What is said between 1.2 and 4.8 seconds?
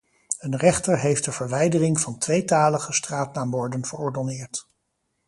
de verwijdering van tweetalige straatnaamborden verordonneerd.